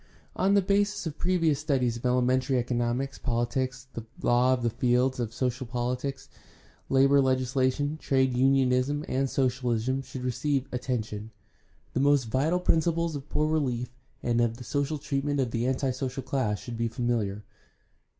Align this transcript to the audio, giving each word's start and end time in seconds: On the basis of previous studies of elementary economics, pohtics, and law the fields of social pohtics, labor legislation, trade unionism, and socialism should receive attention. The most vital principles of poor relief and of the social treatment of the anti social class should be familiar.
On 0.35 0.55
the 0.55 0.63
basis 0.63 1.05
of 1.05 1.19
previous 1.19 1.59
studies 1.59 1.95
of 1.97 2.07
elementary 2.07 2.57
economics, 2.57 3.19
pohtics, 3.19 3.85
and 3.93 4.07
law 4.23 4.55
the 4.55 4.71
fields 4.71 5.19
of 5.19 5.31
social 5.31 5.67
pohtics, 5.67 6.27
labor 6.89 7.21
legislation, 7.21 7.97
trade 7.99 8.35
unionism, 8.35 9.05
and 9.07 9.29
socialism 9.29 10.01
should 10.01 10.23
receive 10.23 10.65
attention. 10.71 11.29
The 11.93 11.99
most 11.99 12.23
vital 12.23 12.59
principles 12.59 13.15
of 13.15 13.29
poor 13.29 13.45
relief 13.47 13.91
and 14.23 14.41
of 14.41 14.57
the 14.57 14.63
social 14.63 14.97
treatment 14.97 15.39
of 15.39 15.51
the 15.51 15.67
anti 15.67 15.91
social 15.91 16.23
class 16.23 16.57
should 16.57 16.77
be 16.79 16.87
familiar. 16.87 17.43